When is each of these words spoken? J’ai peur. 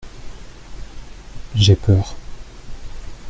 J’ai 1.53 1.75
peur. 1.75 2.15